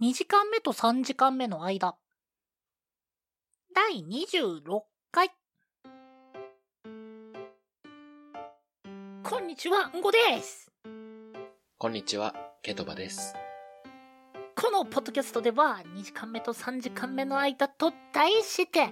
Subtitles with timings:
[0.00, 1.96] 2時間目と3時間目の間。
[3.74, 5.32] 第26回。
[9.24, 10.70] こんにちは、んごです。
[11.78, 12.32] こんにちは、
[12.62, 13.34] ケトバです。
[14.54, 18.90] このポッドキャストでは2時間目と3時間目の間と題して、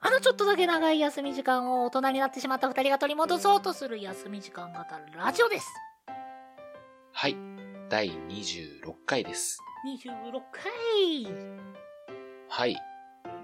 [0.00, 5.68] あのちょっとだけ長い休み時間を大人になってしまった二人が取り戻そうとする休み時間型ラジオです。
[7.90, 9.58] はい、第26回です。
[9.86, 10.62] 26回。
[12.48, 12.76] はい。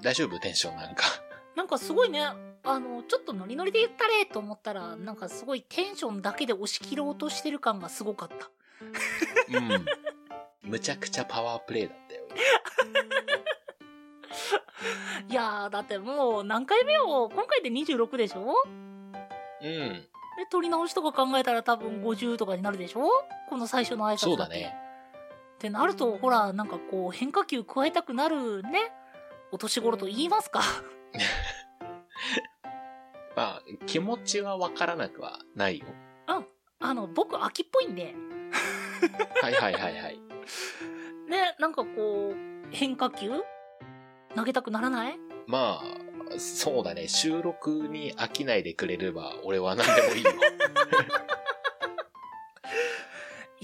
[0.02, 0.38] 大丈夫？
[0.38, 1.04] テンションなんか。
[1.56, 2.20] なんかすごいね、
[2.64, 8.50] あの、ちょっとノリノリで言ったれと思ったら、なんかすごいテンションだけで押し切ろうとしてる感がすごかった。
[9.58, 9.86] うん。
[10.62, 12.24] むちゃくちゃパワープレイだったよ。
[15.28, 17.30] いやー、だってもう何回目よ？
[17.32, 18.54] 今回で26でしょ？
[19.62, 20.06] うん。
[20.36, 23.08] で、撮り直しとか考えたら多分50とかになるでしょ？
[23.54, 24.74] この最初の挨拶そうだね。
[25.54, 28.90] ってなると、ほら、なんかこう、変化球加えたくなるね。
[29.52, 30.60] お年頃と言いますか。
[33.36, 35.86] まあ、気持ちはわからなくはないよ。
[36.80, 38.16] あの、僕、秋っぽいんで、
[39.40, 40.18] はいはいはいはい。
[41.30, 42.36] ね、なんかこう、
[42.72, 43.30] 変化球
[44.34, 45.18] 投げたくならない？
[45.46, 47.06] まあ、そうだね。
[47.06, 50.32] 収録に飽きないでくれれば、俺は何でもいいよ。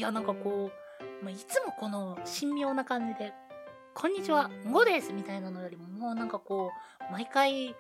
[0.01, 0.71] いや、なんかこ
[1.21, 3.35] う、まあ、いつもこの神妙な感じで、
[3.93, 6.71] こんにちは、んごですみたいなのよりも、もうなんかこ
[7.07, 7.77] う、毎回、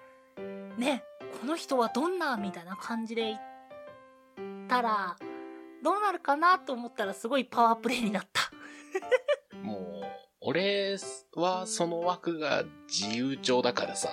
[0.76, 1.02] ね、
[1.41, 3.38] この人はどんなみたいな感じで
[4.36, 5.16] 言ったら、
[5.82, 8.50] どうなるかなと思ったらすごいパワープレイになった。
[9.56, 10.06] もう、
[10.42, 10.98] 俺
[11.36, 14.10] はその枠が自由帳だからさ。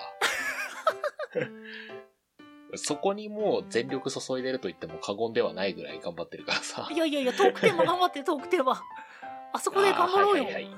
[2.77, 6.87] そこにもう全力注いでると言っても過言ではないぐらい頑張ってるからさ。
[6.91, 8.81] いやいやいや、トークテーマ頑張って、トークテーマ。
[9.53, 10.43] あそこで頑張ろうよ。
[10.43, 10.69] はいはいは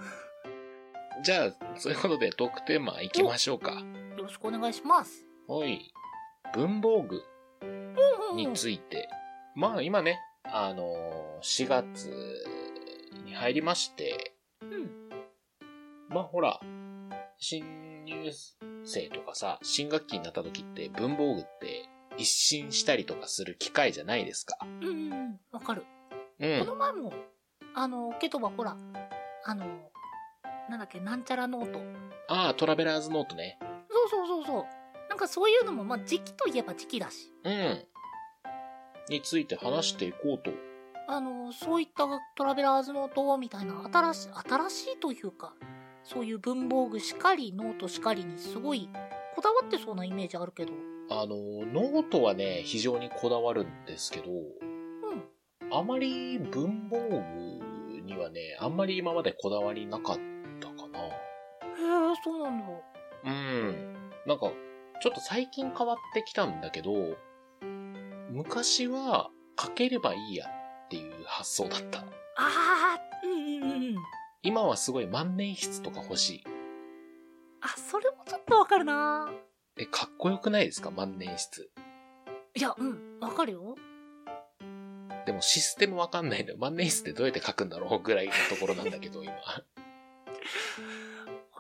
[1.21, 3.71] じゃあ、そういうことでトークテーマ行きましょうか。
[3.71, 5.25] よろしくお願いします。
[5.47, 5.93] はい。
[6.53, 7.23] 文房具
[7.61, 7.95] うん
[8.31, 9.09] うんについて。
[9.55, 12.09] まあ今ね、あのー、4月
[13.25, 14.89] に入りまして、うん。
[16.07, 16.61] まあほら、
[17.37, 18.31] 新入
[18.83, 21.78] 生とかさ、新学期になった時って文房具って
[22.19, 24.57] 一新したりとかする機会じゃないですか。
[24.61, 25.39] うんうんうん。
[25.51, 25.85] わかる。
[26.39, 26.59] うん。
[26.59, 27.13] この前も、
[27.73, 28.75] あの、ケトバほら、
[29.45, 29.65] あの、
[30.69, 31.79] なんだっけ、なんちゃらノート。
[32.27, 33.57] ああ、トラベラーズノートね。
[33.89, 34.65] そうそうそうそう。
[35.07, 37.31] なんかそういうのも、まあ、時期といえば時期だし。
[37.45, 37.85] うん。
[39.09, 40.51] について話していこうと。
[41.07, 42.03] あの、そういった
[42.35, 45.53] トラベラーズノートみたいな、新しい、新しいというか、
[46.03, 48.89] そういう文房具しかり、ノートしかりにすごい
[49.35, 50.73] こだわってそうなイメージあるけど。
[51.11, 55.73] あの、ノートはね、非常にこだわるんですけど、うん。
[55.73, 60.17] あまり文房具にはね、あんまり今までこだわりなかっ
[60.59, 60.99] たかな。
[60.99, 62.65] へえ、そうなんだ。
[63.25, 63.93] うん。
[64.27, 64.51] なんか、
[65.01, 67.17] ちょっと最近変わってきたんだけど、
[68.31, 70.45] 昔は書ければいいや
[70.85, 71.99] っていう発想だった。
[71.99, 72.05] あ
[72.37, 73.95] あ、うんうんうんうん。
[74.43, 76.43] 今はすごい万年筆とか欲しい。
[77.61, 79.31] あ、それもちょっとわかるな
[79.79, 80.91] え、かっこよくないですか？
[80.91, 81.69] 万年筆。
[82.53, 83.77] いや、うん、わかるよ。
[85.25, 86.57] でもシステムわかんないのよ。
[86.57, 89.33] 万年筆ってどうやって書くんだろうぐらいのところなんだけど、今。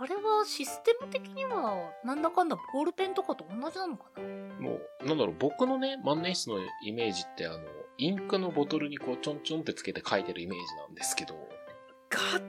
[0.01, 4.21] あれはシステム的には、なんだかんだボールペンとかと同じなのかな？
[4.59, 7.59] もう、なんだろう、僕のね、万年筆のイメージって、あの、
[7.97, 12.41] インクのボトルにこう、ちょんちょんってつけて書いてるイメージなんですけど、がっ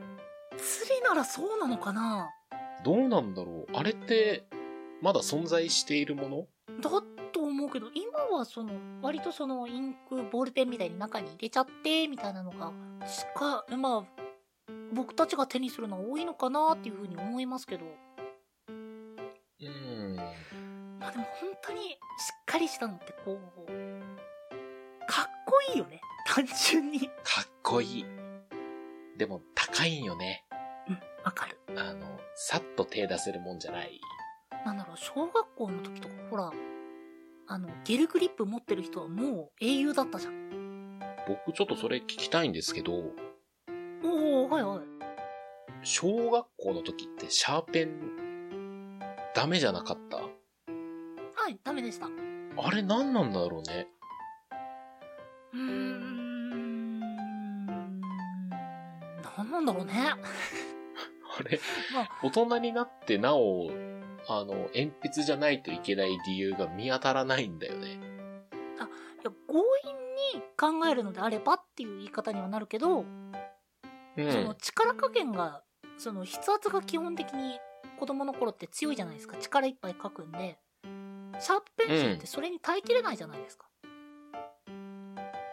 [0.56, 2.30] つりならそうなのかな？
[2.84, 4.47] どうなんだろうあれって、
[5.03, 6.47] まだ存在しているもの？
[6.81, 6.91] だ
[7.33, 8.72] と思うけど、今はその、
[9.03, 12.72] 割とそのインク、ボールペンみたいに中に入れちゃって、みたいなのが、
[13.06, 14.22] しか、まあ、
[14.93, 17.84] 僕たちが手にするのは多いのかなっていうふうに思いますけど。
[18.69, 20.16] うーん。
[20.99, 21.97] まあでも本当にしっ
[22.44, 23.37] かりしたのってこう、
[25.06, 26.00] かっこいいよね。
[26.27, 27.00] 単純に。
[27.00, 27.06] か
[27.43, 28.05] っこいい。
[29.16, 30.44] でも、高いんよね。
[30.89, 31.59] うん、わかる。
[31.77, 34.01] あの、さっと手出せるもんじゃない。
[34.65, 36.51] なんだろう、小学校の時とか、ほら、
[37.47, 40.98] あの、ゲルグリップ持ってる人はもう英雄だったじゃん。
[41.27, 42.92] 僕ちょっとそれ聞きたいんですけど、
[44.04, 44.80] おおはいはい。
[45.83, 48.98] 小学校の時ってシャーペン、
[49.34, 50.16] ダメじゃなかった？
[50.18, 50.28] は
[51.48, 52.07] い、ダメでした。
[52.07, 52.10] う
[52.59, 53.89] あれ何なんだろうね。
[55.54, 57.01] ーん。
[59.36, 59.92] なんなんだろうね。
[61.39, 61.60] あれ？
[61.95, 63.71] まあ、大人になってなお、
[64.32, 67.88] あの、鉛筆じゃないといけない理由が見当たらないんだよね。
[67.88, 69.94] いや強引
[70.36, 73.04] に考えるのであればっていう言い方にはなるけど、う
[74.30, 74.56] そのん。
[74.56, 75.65] 力加減が、
[75.98, 77.59] その筆圧が基本的に
[77.98, 79.36] 子供の頃って強いじゃないですか。
[79.36, 80.59] 力いっぱい書くんで、
[81.41, 83.66] シャープペンシルってそれに耐えきれないじゃないですか。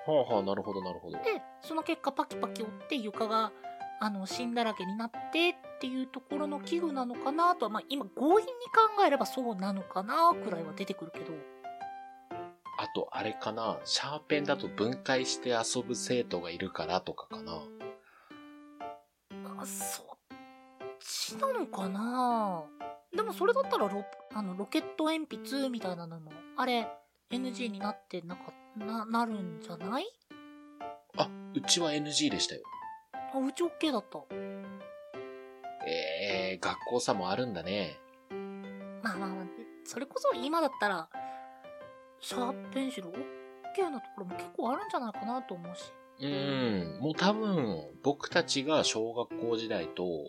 [0.05, 1.17] はあはあ、なるほど、なるほど。
[1.17, 3.51] で、その結果パキパキ折って床が、
[3.99, 8.51] あの、芯だらけになってっていうところの器具なのかなとは、まあ今強引に
[8.95, 11.33] 考えればそうなのかなくらいは出てくるけど、
[12.79, 13.79] あと、あれかな。
[13.85, 17.53] シャーペンだと分解して遊ぶ生徒がいるからとかかな。
[19.59, 20.05] あそっ
[20.99, 22.63] ちなのかな
[23.15, 26.87] でもそれだったらロあのロケット鉛筆みたいなのも、あれ
[27.31, 30.05] NG になってなかな、なるんじゃない？
[31.17, 32.61] あ、うちは NG でしたよ。
[33.33, 34.19] あ、うち OK だった。
[35.87, 37.97] えー、学校差もあるんだね。
[39.01, 39.45] まあまあまあ、
[39.85, 41.09] それこそ今だったら、
[42.19, 45.93] シャープペンシル OK なところも結構あるんじゃないかなと思うし。
[46.19, 50.27] うーん、もう多分、僕たちが小学校時代と、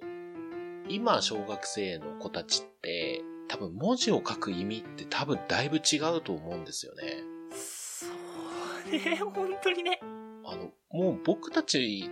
[0.89, 7.03] 今小学生の子たちって、多分文字を書く意味って多分だいぶ違うと思うんですよね。
[7.51, 10.01] そうね、本当にね。
[10.45, 12.11] あの、もう僕たち、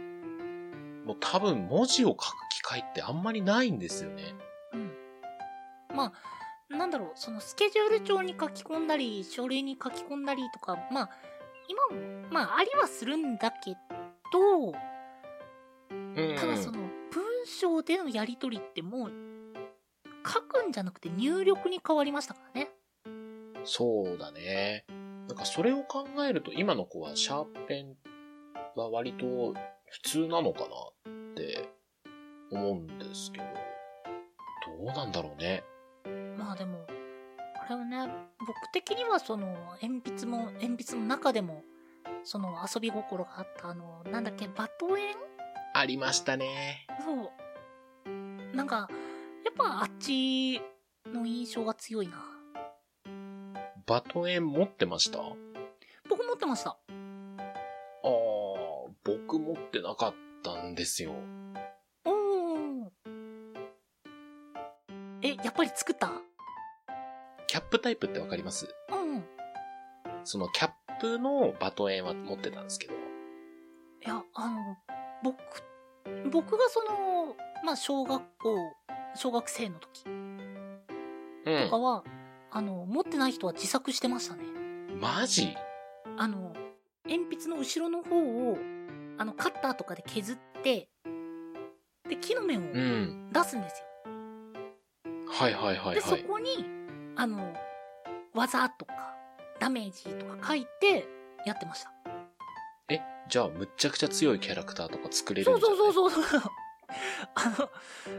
[1.05, 4.35] もう多分文字を書く機会ってあんまりないんですよね。
[4.73, 4.93] うん。
[5.95, 6.13] ま
[6.71, 11.11] あ、なんだろう、そのスケジュール帳に書き込んだり、書類に書き込んだりとか、まあ、
[11.69, 13.77] 今も、まあ、ありはするんだけ
[14.33, 14.73] ど、
[15.91, 16.37] うん。
[16.37, 16.81] ただその、
[17.13, 19.13] 文章でのやり取りってもう、
[20.27, 22.71] 書くんじゃなくて入力に変わりましたからね。
[23.65, 24.85] そうだね。
[25.29, 27.97] なんかそれを考えると今の子はシャープペン
[28.77, 29.55] は割と
[29.87, 31.69] 普通なのかなって
[32.51, 33.45] 思うんですけど、
[34.79, 35.65] どうなんだろうね。
[36.37, 36.87] まあでも、
[37.65, 38.09] あれはね、
[38.41, 39.47] 僕的にはその、
[39.83, 41.63] 鉛筆も、鉛筆の中でも、
[42.23, 45.17] その遊び心があった、あの、なんだっけ、バトエン？
[45.75, 46.87] ありましたね。
[47.05, 47.31] そう。
[48.57, 48.89] なんか、
[49.45, 50.61] やっぱあっち
[51.07, 52.15] の印象が強いな。
[53.87, 55.21] バトエン持ってました？
[55.21, 55.33] あ
[56.09, 56.71] 僕持ってました。
[56.71, 56.77] あ、
[59.05, 61.13] 僕持ってなかったんですよ。
[65.57, 66.11] ぱり作った？
[67.47, 68.69] キャップタイプってわかります？
[68.91, 69.19] うん。
[69.19, 69.23] い
[70.25, 70.71] そのキャッ
[71.01, 72.95] プのバトエンは持ってたんですけど。
[74.03, 74.77] や、あの、
[75.23, 75.37] 僕、
[76.31, 78.73] 僕がその、まあ、小学校、
[79.15, 81.79] 小学生の時うんとか。
[81.79, 82.05] は、
[82.51, 84.43] あの、持ってない人は自作してましたね。
[85.01, 85.57] マジ？
[86.17, 86.55] あの、
[87.05, 88.17] 鉛筆の後ろの方
[88.51, 88.59] を、
[89.19, 90.89] あの、カッターとかで削って、
[92.09, 93.31] で、木の面をうん。
[93.33, 93.87] 出すんですよ。
[95.29, 96.21] はいはいはいで、はい。
[96.21, 96.65] そこに、
[97.17, 97.55] あの、
[98.35, 99.15] 技とか、
[99.59, 101.07] ダメージとか書いて、
[101.45, 101.93] やってました。
[102.89, 105.77] え、じゃあむっちゃくちゃ強いキャラクターとか作れるそうんじゃない？
[105.79, 106.43] そうそうそう。
[107.35, 107.71] あの、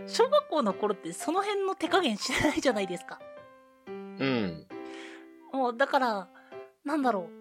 [0.07, 3.19] 小学校の頃ってその辺の手加減知らないじゃないですか。
[3.87, 4.67] うん。
[5.53, 6.27] もう、だから、
[6.83, 7.37] なんだろう。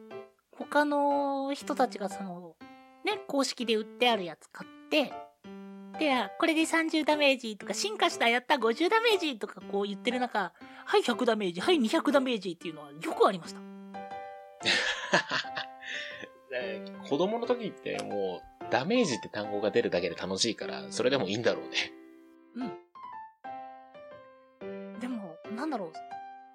[0.53, 2.57] 他の人たちがその、
[3.05, 5.13] ね、公式で売ってあるやつ買って、
[5.99, 10.53] で、これで30ダメージとか、進化したやった50ダメージとかこう言ってる中、
[10.85, 13.61] はい100ダメージ、はい200ダメージっていうのはよくありました。
[13.61, 13.67] ね
[17.09, 21.93] 子供の時ってもうダメージって単語が出るだけで楽しいから、それでもいいんだろうね。
[22.55, 22.65] う
[24.65, 25.01] ん。
[25.01, 25.93] でも、なんだろう。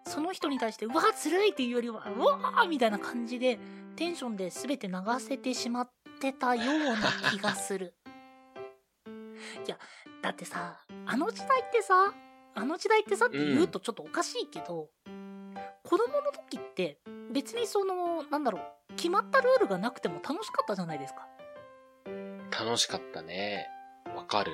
[0.09, 3.59] その人に対して、うわ、ずるいっていうよりは、うわーみたいな感じで、
[3.95, 6.97] テンションで全て流せてしまってたような
[7.31, 7.93] 気がする。
[9.65, 9.77] いや、
[10.21, 12.13] だってさ、あの時代ってさ、
[12.53, 14.89] あの時代ってさって言うとちょっとおかしいけど、
[15.83, 16.99] 子供の時って
[17.31, 21.27] 別にその、なんだろう、決まったルールがなくても楽しかったじゃないですか。
[22.51, 23.67] 楽しかったね。
[24.15, 24.51] わかる。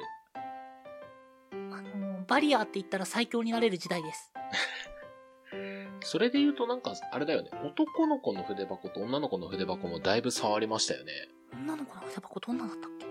[1.51, 4.32] あの、バリアって言ったら最強になれる時代です。
[6.01, 7.50] それで言うとなんか、あれだよね。
[7.63, 11.12] 男の子の筆箱と女の子の筆箱もだいぶ差ありましたよね。
[11.54, 13.08] 女の子の筆箱どんなだったっけ？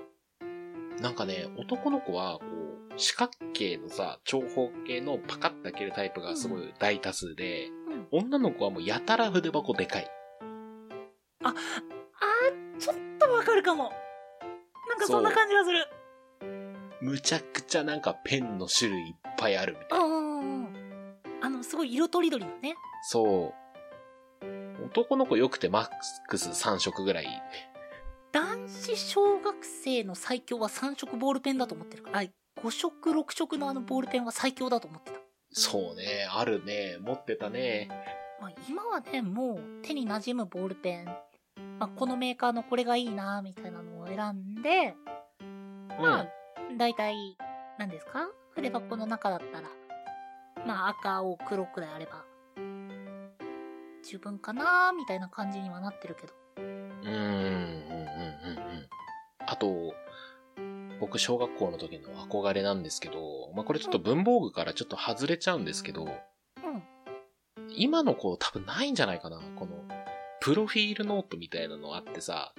[1.00, 7.68] なんかね、男の子は、こう、四角形のさ、長方形のパカッと開けるタイプがすごい大多数で、
[8.12, 8.26] うん。
[8.26, 10.10] 女の子はもうやたら筆箱でかい。
[11.42, 13.92] あー、ちょっとわかるかも。
[14.88, 15.86] なんかそんな感じがする。
[17.02, 20.04] むちゃくちゃなんかペンの種類いっぱいあるみたいな。
[20.04, 20.68] うんうんうん。
[21.42, 22.74] あの、すごい色とりどりのね。
[23.02, 23.66] そう。
[24.86, 25.88] 男の子よくてマッ
[26.28, 27.42] クス3色ぐらい。
[28.36, 35.18] 男子小学生の最強は3色ボールペンだと思ってるから、あ5色6色のあのボールペンは最強だと思ってた。
[35.52, 36.98] そうね、あるね。
[37.00, 37.88] 持ってたね。
[38.38, 41.06] まあ、今はね、もう手に馴染むボールペン、
[41.78, 44.94] まあ、このメーカーのこれがいいな、みたいなのを選んで、
[45.98, 46.26] まあ、
[46.76, 47.14] 大体、
[47.78, 48.28] 何ですか？
[48.54, 49.70] 筆箱の中だったら、
[50.66, 52.22] まあ赤、青、黒くらいあれば、
[54.04, 56.34] 十分かなみたいな感じにはなってるけど。
[56.58, 58.88] うーん、うん、うん。
[59.46, 59.94] あと、
[61.00, 66.10] 僕、小学校の時の憧れなんですけど、まあ、これちょっと文房具からちょっと外れちゃうんですけど、うん。
[67.76, 69.72] 今の子多分ないんじゃないかなこの、
[70.40, 72.54] プロフィールノートみたいなのあってさ、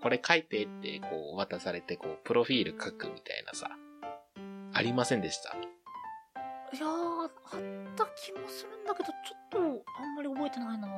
[0.00, 3.70] これ書いてってこう渡されてこう、プロフィール書くみたいなさ、
[4.72, 5.54] ありませんでした？
[6.74, 7.30] いやー、あっ
[7.96, 10.88] た気もするんだけど、ちょっと、あんまり覚えてないな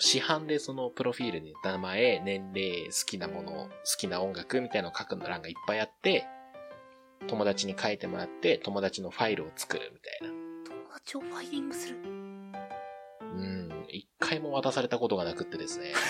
[0.00, 6.26] 市販でそのプロフィールに名前、年齢、好きなもの、好きな音楽みたいなのを書くの欄がいっぱいあって、
[7.28, 10.28] 友達に書いてもらって、友達のファイルを作るみたいな。
[10.64, 11.96] 友達をファイリングする。
[11.96, 15.92] うん、一回も渡されたことがなくってですね。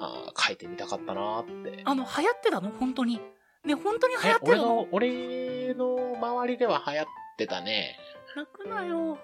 [0.00, 1.82] ああ、書いてみたかったなーって。
[1.84, 2.70] あの、流行ってたの？
[2.70, 3.20] 本当に。
[3.64, 4.88] ね、本当に流行ってたの？
[4.92, 7.98] 俺の、俺の周りでは流行ってたね。
[8.34, 9.18] 泣くなよ。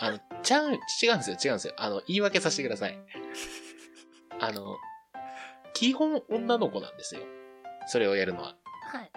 [0.00, 1.74] あの、ちゃう、違うんですよ、違うんですよ。
[1.76, 2.98] あの、言い訳させてください。
[4.40, 4.76] あの、
[5.74, 7.22] 基本女の子なんですよ。
[7.86, 8.56] それをやるのは。
[8.92, 9.10] はい。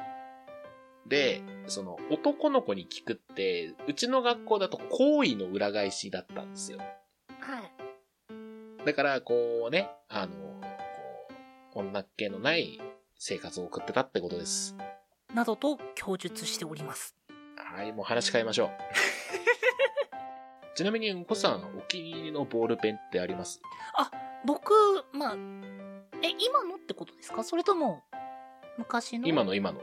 [1.08, 6.80] で、その、男の子に聞くって、うちの学校だと行為の裏返しだったんですよ。
[6.80, 6.86] は
[7.60, 8.86] い。
[8.86, 10.34] だから、こうね、あの、
[11.74, 12.80] こう、女っ気のない
[13.18, 14.76] 生活を送ってたってことです。
[15.34, 17.16] などと供述しております。
[17.56, 18.70] はい、もう話変えましょう。
[20.76, 23.62] ちなみに、うんこさん、お気に入りのボールペンってあります？
[24.46, 24.74] 僕、
[25.14, 25.36] まあ、
[26.22, 27.44] え、今のってことですか？
[27.44, 28.04] それとも、
[28.78, 29.28] 昔の？
[29.28, 29.82] 今の今の。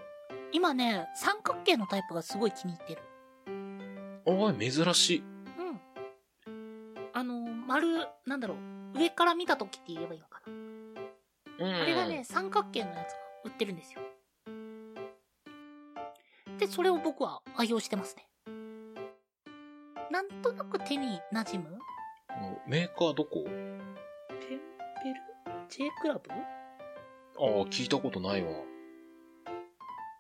[0.53, 3.03] 今ね、三角形のタイプがすごい気に入ってる。
[4.27, 5.23] おい、珍しい。
[5.59, 5.81] うん。
[7.13, 8.57] あの、丸、なんだろ
[8.95, 11.67] う、上から見た時って言えばいいのかな？
[11.67, 11.75] うん。
[11.83, 14.01] あれがね、三角形のやつが売ってるんですよ。
[16.59, 18.27] で、それを僕は愛用してますね。
[20.11, 21.79] なんとなく手に馴染む？
[22.67, 23.45] メーカーどこ？
[23.45, 23.81] ペン
[24.39, 25.21] ペル
[25.69, 26.21] ?J クラブ？
[26.21, 28.51] っああ、聞いたことないわ。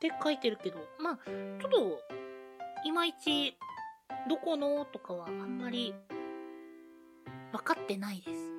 [0.00, 2.00] て書いてるけど、まあ、ちょっと、
[2.85, 3.59] いまいち、
[4.28, 5.92] どこのとかはあんまり、
[7.52, 8.52] 分かってないです。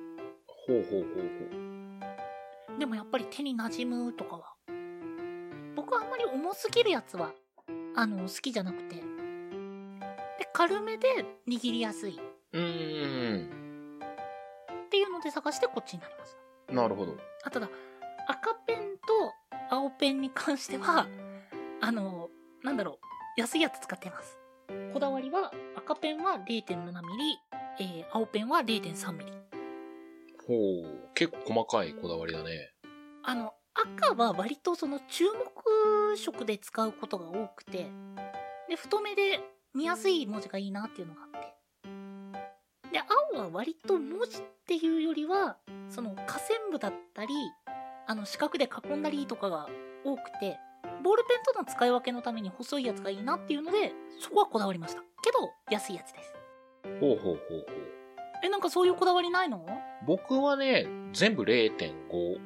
[0.66, 1.12] ほうほうほう
[2.70, 2.78] ほう。
[2.78, 4.54] でもやっぱり手に馴染むとかは。
[5.74, 7.32] 僕はあんまり重すぎるやつは、
[7.96, 8.96] あの、好きじゃなくて。
[10.52, 11.08] で、軽めで
[11.48, 12.14] 握りやすいっ
[12.52, 14.00] うーん。
[14.90, 16.34] ていうので探してこっちになりまし
[16.66, 16.72] た。
[16.74, 17.16] なるほど。
[17.44, 17.68] あ、ただ、
[18.28, 19.32] 赤ペンと
[19.70, 21.06] 青ペンに関しては、
[21.80, 22.28] あの、
[22.62, 24.38] なんだろう、安いやつ使ってます。
[24.92, 27.38] こだわりは、赤ペンは0.7ミリ、
[27.80, 29.32] えー、青ペンは0.3ミリ。
[30.46, 30.54] ほ
[30.88, 31.08] う。
[31.14, 32.72] 結構細かいこだわりだね。
[33.24, 37.86] あの、赤は割とその注目色で使うことが多くて、
[38.68, 39.40] で、太めで
[39.74, 41.38] 見やすい文字がいいなっていうのがあって。
[42.92, 43.00] で、
[43.34, 45.56] 青は割と文字っていうよりは、
[45.88, 47.34] その下線部だったり、
[48.06, 49.68] あの四角で囲んだりとかが
[50.04, 50.58] 多くて、
[51.02, 55.00] ボールペンとの使い分けのために細いやつがいいなっていうので、そこはこだわりました。
[55.00, 56.34] けど、安いやつです。
[57.00, 57.66] ほうほうほうほう。
[58.44, 59.64] え、なんかそういうこだわりないの？
[60.06, 62.40] 僕はね、全部0.5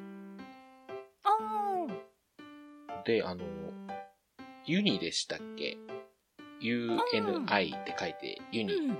[1.23, 3.03] あー。
[3.03, 3.43] で、あの、
[4.65, 5.77] ユニでしたっけ？
[6.61, 8.97] ?UNI って書いて、ユニうん。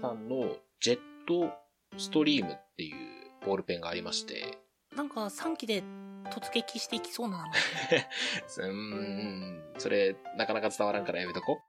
[0.00, 1.52] さんのジェット
[1.98, 2.96] ストリームっていう
[3.44, 4.58] ボールペンがありまして、
[4.96, 5.82] なんか3期で
[6.30, 8.68] 突撃していきそうな名前。
[8.70, 11.60] うーん、それ、なかなか伝わらんからやめとこ。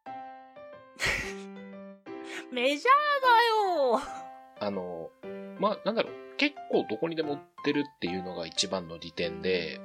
[2.51, 2.91] メジャー
[3.23, 4.01] だよ
[4.59, 5.09] あの、
[5.59, 9.79] まあ、なんだろう、結構どこにでも売ってるっていうのが一番の利点で、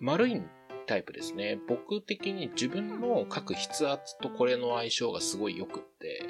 [0.00, 0.40] 丸い
[0.88, 1.60] タイプですね。
[1.68, 6.24] 僕的に自分の書く筆圧とこれの相性がすごい良くって、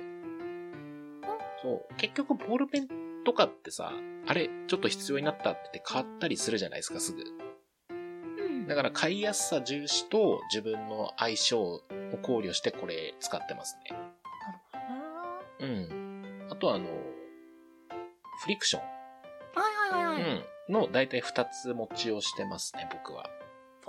[1.63, 2.89] そう、結局ボールペン
[3.25, 3.93] とかってさ、
[4.27, 7.23] あれ、ちょっと必要になったって言って買ったりするじゃないですか、すぐ。
[7.91, 8.67] うん。
[8.67, 11.81] だから買いやすさ重視と自分の相性を
[12.23, 13.97] 考慮してこれ使ってますね。
[13.97, 14.59] なる
[15.59, 15.77] ほどなう
[16.47, 16.47] ん。
[16.51, 16.87] あとはあの、
[18.43, 18.83] フリクション。
[18.83, 18.89] は
[19.91, 20.33] いはいはいはい。
[20.69, 20.73] うん。
[20.73, 23.31] の大体2つ持ちをしてますね、僕は。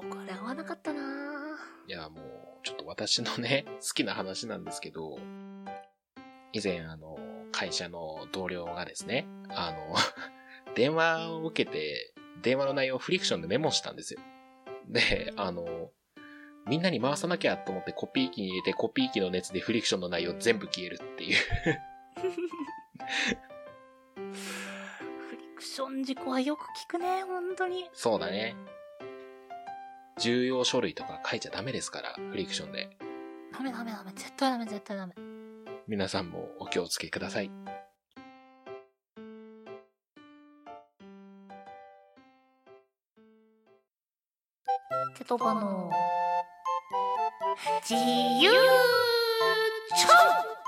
[0.01, 2.23] 僕あれ合わなかったなぁいや、もう、
[2.63, 5.17] ちょっと私のね、 好きな話なんですけど、
[6.53, 7.17] 以前あの、
[7.51, 9.95] 会社の同僚がですね、あの、
[10.75, 14.21] 電話を受けて、電話の内容をフリクションでメモしたんですよ。
[14.87, 15.91] で、あの、
[16.67, 21.37] みんなに回さなきゃと思ってコピー機に入れてコピー機の熱でフリクションの内容全部消えるっていう。
[24.15, 27.89] フリクション事故はよく聞くね、本当に。
[27.93, 28.55] そうだね。
[30.19, 32.89] 重要書類とか書いちゃダメですから、フリクションで。
[33.53, 34.11] ダメダメダメ。
[34.13, 35.13] 絶対ダメ絶対ダメ。
[35.87, 37.51] 皆さんもお気をつけください。
[45.17, 45.91] ケトバの
[47.81, 47.95] 自
[48.41, 50.58] 由帳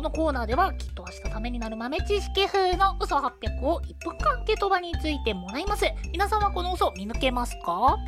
[0.00, 5.84] このコーナーではきっと明日ためになる豆知識風の嘘800を1分間ケトバについてもらいます。
[6.10, 7.98] 皆さんはこの嘘見抜けますか？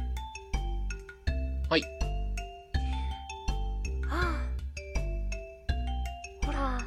[1.69, 1.83] はい。
[4.09, 4.41] は
[6.43, 6.79] あ、ほら、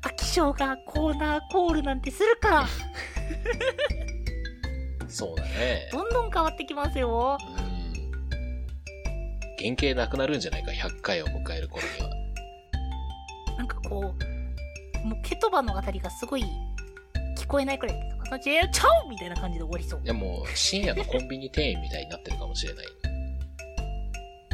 [0.00, 2.66] 飽き性がコーナーコールなんてするから、
[5.06, 5.90] そうだね。
[5.92, 7.36] どんどん変わってきますよ。
[7.38, 7.64] うん。
[9.58, 12.13] 原型なくなるんじゃないか、100回を迎える頃には。
[13.88, 14.14] こ
[15.04, 16.44] う、もうケトバのあたりがすごい
[17.36, 17.96] 聞こえないくらい、
[18.30, 18.62] あちゃ
[19.04, 20.06] おみたいな感じで終わりそうい。
[20.06, 22.86] やもう、深夜のコンビニ店員みたいになってるかもしれない。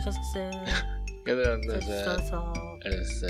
[0.02, 0.50] そうそうそう。
[1.26, 1.40] そう
[1.82, 2.40] そうそう。
[2.82, 3.26] あれです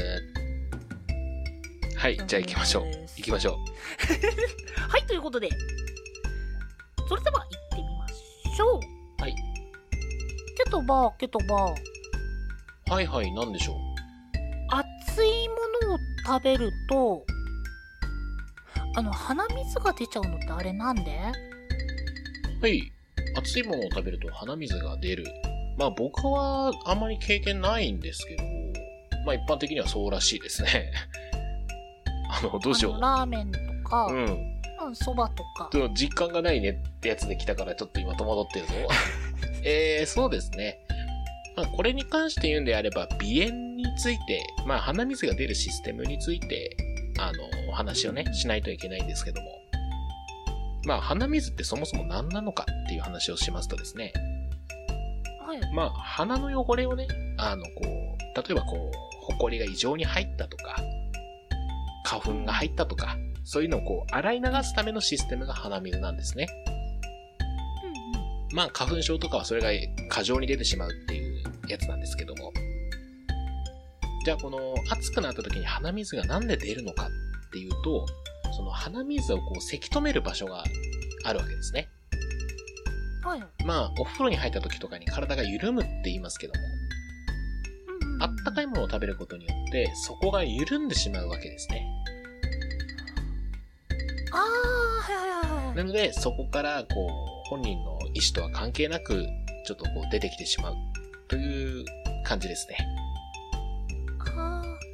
[1.96, 2.84] はい、じゃあ行きましょう。
[3.16, 3.58] 行きましょ
[4.88, 5.50] はい、ということで、
[7.06, 8.80] それでは行ってみましょ
[9.18, 9.22] う。
[9.22, 9.34] はい。
[10.56, 12.90] ケトバ、ケトバ、う。
[12.90, 13.89] はいはい、なんでしょう。
[16.26, 17.24] 食べると、
[18.96, 21.18] あの、鼻水が出ちゃうのってあれなんで？
[22.60, 22.92] はい。
[23.36, 25.24] 熱いものを食べると鼻水が出る。
[25.78, 28.42] まあ僕はあんまり経験ないんですけど、
[29.24, 30.92] まあ一般的にはそうらしいですね。
[32.30, 33.58] あの、どうしよあのラーメンと
[33.88, 34.14] か、う。
[34.14, 34.50] うん。
[34.88, 35.68] うん、そばとか。
[35.72, 38.72] でも実感がないねってやつで来たからちょっと今戸惑ってるぞ。
[39.62, 40.78] えー、そうですね。
[41.56, 46.76] まあこれに関して言うんであれば、鼻炎について、まあ鼻水が出るシステムについて、
[47.18, 49.48] あの、お話をね、しないといけないんですけども。
[50.84, 54.12] まあ鼻水ってそもそも何なのかっていう話をしますとですね。
[55.50, 55.74] はい。
[55.74, 57.86] まあ、鼻の汚れをね、あの、こう、
[58.36, 60.76] 例えばこう、埃が異常に入ったとか、
[62.04, 66.46] 花粉が入ったとか、そういうのをこう、洗い流すためのシステムが鼻水なんですね。
[67.82, 68.56] うんうん。
[68.56, 69.70] まあ、花粉症とかはそれが
[70.08, 72.52] 過剰に出てしまうっていうやつなんですけども。
[74.24, 77.08] じゃあ、この、暑くなった時に鼻水がなんで出るのか
[77.48, 78.06] っていうと、
[78.52, 80.64] その鼻水をこう、せき止める場所が
[81.24, 81.88] あるわけですね。
[83.24, 83.42] はい。
[83.64, 86.80] まあ、お風呂に入った時とかに体が緩むって言いますけども、うんうん
[88.22, 91.86] あったかいものを食べることによって、そこが緩んでしまうわけですね。
[94.30, 94.42] ああ、
[95.02, 95.74] はいはいはいは。
[95.74, 97.06] ないので、そこから、こ
[97.46, 99.26] う、本人の意思とは関係なく、
[99.66, 100.74] ちょっとこう出てきてしまう
[101.28, 101.84] という
[102.24, 102.76] 感じですね。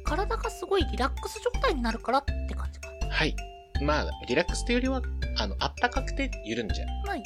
[0.07, 2.87] 体がすごいリラックス状態になるからって感じか。
[3.09, 3.35] はい。
[3.81, 5.01] まあ、リラックスというよりは、
[5.37, 7.23] あの、あったかくて緩んじゃうはい。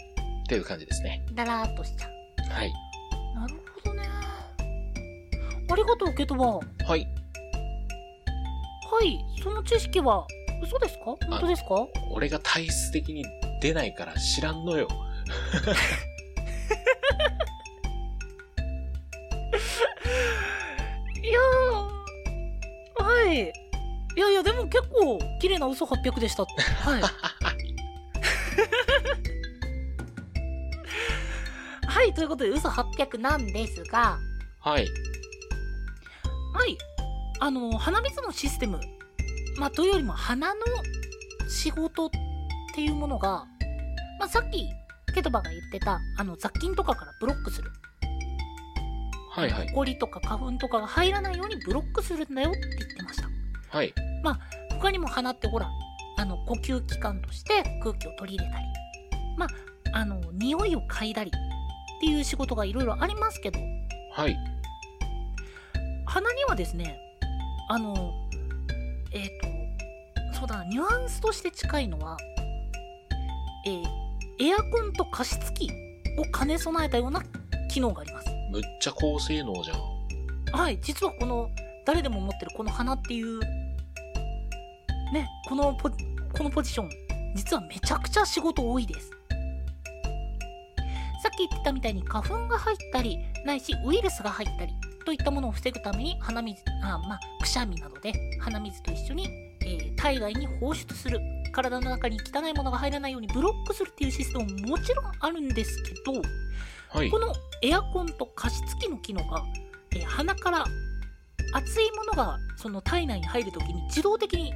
[0.50, 1.24] という感じですね。
[1.34, 2.12] だらーっとしちゃう。
[2.52, 2.74] はい。
[3.36, 4.04] なるほどね。
[5.72, 6.46] ありがとう、ケトバ。
[6.48, 7.02] ははい。
[7.02, 7.08] い。
[9.41, 10.28] その知識は、
[10.62, 11.06] 嘘ですか？
[11.06, 11.88] 本当ですか？
[12.12, 13.26] 俺が体質的に
[13.62, 14.88] 出ないから知らんのよ。
[24.15, 26.43] いやいや、でも結構、綺麗な嘘800でした。
[26.45, 26.50] は
[27.00, 27.02] い。
[31.88, 34.17] はい、ということで、嘘800なんですが、
[34.60, 34.88] はい。
[36.54, 36.78] はい。
[37.39, 38.80] あの、鼻水のシステム。
[39.58, 40.62] まあ、というよりも鼻の
[41.50, 42.10] 仕事っ
[42.76, 43.45] ていうものが、
[44.19, 44.69] まあ、さっき、
[45.13, 47.71] ケトバが言ってた、あの、雑菌とかからブロックする。
[49.32, 49.69] はいはい。
[49.69, 53.40] 埃とか花粉とかが入らないようにブロックするんだよって言ってました。
[53.72, 53.94] はい。
[54.82, 55.70] 他にも鼻ってほら、
[56.18, 58.66] あの、呼吸器官として空気を取り入れたり、
[59.38, 59.46] ま
[59.94, 63.60] あ、あの、匂いを嗅いだりっていう仕事がいろいろありますけど、
[64.14, 64.36] はい。
[66.06, 67.00] 鼻にはですね、
[67.70, 68.12] あの、
[69.12, 69.30] えっ、
[70.32, 72.18] と、そうだな、ニュアンスとして近いのは、
[73.68, 74.02] えー
[74.40, 75.70] エアコンと加湿器
[76.18, 77.22] を兼ね備えたような
[77.70, 78.28] 機能があります。
[78.52, 80.60] むっちゃ高性能じゃん。
[80.60, 81.48] はい、実はこの、
[81.86, 83.40] 誰でも持ってるこの鼻っていう、
[85.12, 86.89] ね、このポ、このポジション、
[87.36, 89.10] 実はめちゃくちゃ仕事多いです。
[91.21, 94.74] さっき言ってたみたいに花粉が入ったり、ないしウイルスが入ったり、
[95.06, 99.28] といったものを防ぐために鼻水、あまあ、くしゃみなどで鼻水と一緒に、
[99.62, 101.19] えー体外に放出する。
[101.54, 106.21] 体の中に汚いものが入らないようにブロックするっていうシステムももちろんあるんですけど、
[106.89, 107.19] はいこ。
[107.19, 109.43] のエアコンと加湿器の機能が、
[109.91, 110.65] えー鼻から
[111.54, 114.54] 熱いものがその体内に入るときに自動的に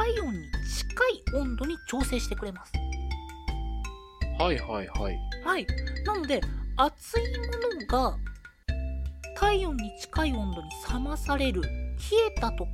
[0.00, 2.72] 体温に近い温度に調整してくれます。
[4.38, 5.18] はいはいはい。
[5.44, 5.66] はい。
[6.06, 6.40] なので、
[6.78, 8.16] 熱いものが
[9.36, 11.68] 体温に近い温度に冷まされる、冷
[12.34, 12.70] えた時、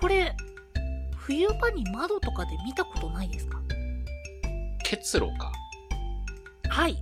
[0.00, 0.34] これ、
[1.16, 3.60] 冬場に窓とかで見たことないですか？
[4.82, 5.52] 結露か。
[6.68, 6.96] はい。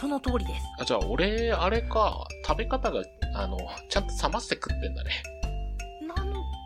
[0.00, 0.62] その通りです。
[0.80, 3.00] あ、じゃあ俺、あれか、食べ方が、
[3.36, 3.56] あの、
[3.88, 5.22] ちゃんと冷まして食ってんだね。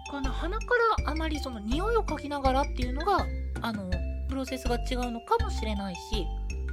[0.08, 0.64] かな鼻か
[1.04, 3.26] らあまりその匂いを嗅ぎながらっていうのが、
[3.60, 3.90] あの、
[4.28, 6.26] プロセスが違うのかもしれないし、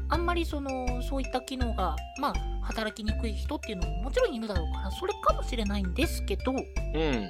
[0.10, 7.30] あんまりその、そういった機能が、まあ、働きにくい人っていうのももちろんいるだろうから、それかもしれないんですけど、うん。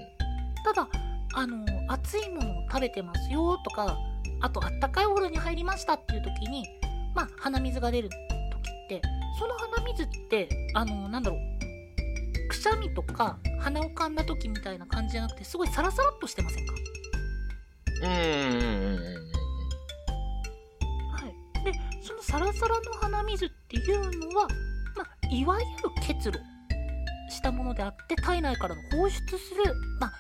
[0.64, 0.88] ただ、
[1.36, 3.98] あの、熱いものを食べてますよとか、
[4.42, 6.66] あと、あったかいお風呂に入りましたっていう時に、
[7.14, 9.02] まあ、鼻水が出る時って、
[9.40, 11.40] その鼻水って、あの、なんだろう、
[12.48, 16.74] くしゃみとか鼻をかんだ時みたいな感じじゃなくて、すごいサラサラっとしてませんか？
[18.04, 18.10] うん
[21.12, 21.20] は
[21.62, 21.64] い。
[21.64, 24.48] で、そのサラサラの鼻水っていうのは、
[24.98, 26.44] まあ、いわゆる結露
[27.30, 30.14] したものであって、体内からの放出する、まあ、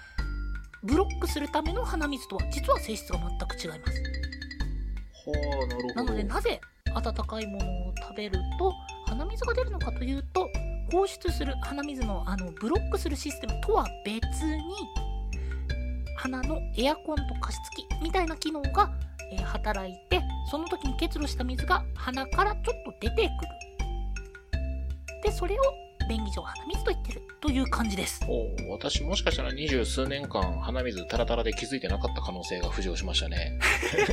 [0.83, 4.03] ブロックするための鼻水とは、実は性質が全く違います。
[5.25, 5.35] ほう、
[5.67, 5.93] なるほど。
[5.95, 6.61] なので、なぜ
[6.93, 8.73] 温かいものを食べると
[9.07, 10.49] 鼻水が出るのかというと、
[10.91, 14.63] 放出する鼻水のあのブロックするシステムとは別に、
[16.17, 18.91] 鼻のエアコンと加湿器みたいな機能が、
[19.31, 20.21] えー働いて、
[20.51, 23.29] その時に結露した水が鼻からちょっと出てくる。
[25.23, 25.57] で、それを
[26.07, 28.21] 便宜上鼻水と言ってるという感じです。
[28.27, 33.59] おう私もしかしたら二十数年間鼻水タラタラで気づいてなかった可能性が浮上しましたね。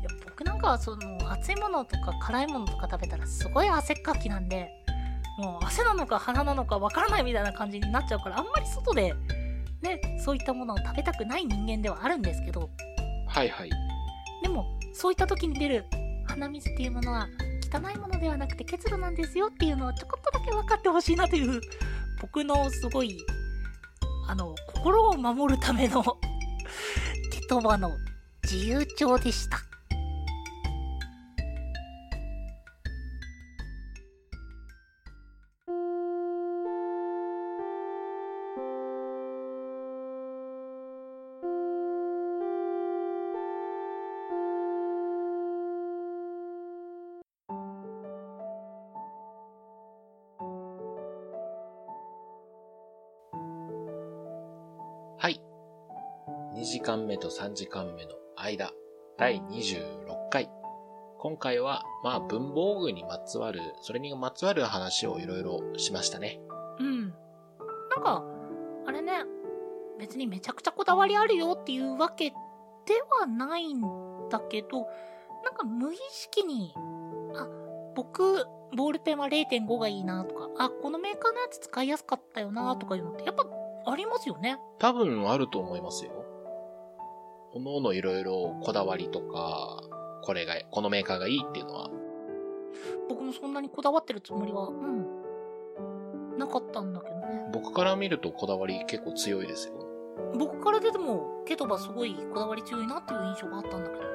[0.00, 4.70] いや僕なんかはその熱いものとか辛いものとか食べたらすごい汗っかきなんで
[5.38, 9.14] もう汗なのか鼻なのかわからないみたいな感じになっちゃうからあんまり外で
[9.82, 12.70] ねそういったものを食べたくない人間ではあるんですけど
[13.28, 13.70] はいはい。
[14.42, 15.84] でもそういった時に出る
[16.26, 17.28] 鼻水っていうものは
[17.72, 21.60] 汚いものではなくて結露なんですよっていうのをちょこっとだけ分かってほしいなという
[22.20, 23.16] 僕のすごい
[24.28, 26.02] あの心を守るための
[27.48, 27.90] 言葉の
[28.42, 29.69] 自由帳でした。
[56.80, 58.72] 時間目と3時間目の間、
[59.18, 60.48] 第26回。
[61.18, 66.40] 今回は、まあ文房具にまつわる、それにまつわる話をいろいろしましたね。
[66.78, 67.10] うん。
[67.90, 68.24] なんか、
[68.86, 69.12] あれね、
[69.98, 72.34] 別にめちゃくちゃこだわりあるよっていうわけで
[73.20, 73.82] はないん
[74.30, 74.88] だけど、
[75.44, 76.72] なんか無意識に、
[77.34, 77.46] あ、
[77.94, 83.44] 僕、ボールペンは0.5がいいなとか、あ、このメーカーのやつ使いやすかったよなとかいうのってやっぱ
[83.84, 84.58] ありますよね。
[84.78, 86.19] 多分あると思いますよ。
[87.52, 89.82] おのおのいろいろこだわりとか、
[90.22, 91.90] これが、このメーカーがいいっていうのは、
[93.08, 97.50] 僕もそんなにこだわってるつもりは、うん、なかったんだけどね。
[97.52, 99.74] 僕から見るとこだわり結構強いですよ。
[100.38, 104.02] 僕から出ても、ケトバすごいこだわり強いなっていう印象があったんだけど。
[104.02, 104.06] あ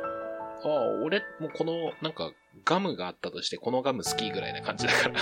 [0.68, 2.32] あ、俺もこの、なんか、
[2.64, 5.20] ガムがあったとして、このガム好きぐらいな感じだから。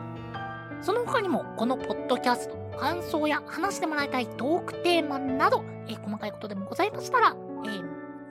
[0.81, 7.83] その他にも、このポッドキャストの感想や話してもらいたいトークテーマなど、えー細かいことでもございましたら、えー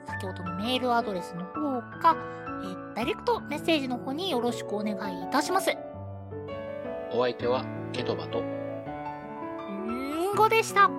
[0.07, 1.51] 先ほどのメールアドレスの方
[1.99, 2.15] か、
[2.63, 5.69] えーダイレクトメッセージの方によろしくお願いいたします。
[7.11, 10.89] お相手はケトバとんーごでした。